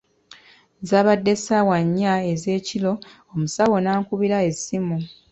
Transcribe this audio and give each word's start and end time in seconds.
Zabadde 0.89 1.33
ssaawa 1.39 1.77
nnya 1.85 2.13
ez’ekiro, 2.31 2.93
omusawo 3.33 3.75
n’ankubira 3.79 4.37
essimu. 4.49 4.97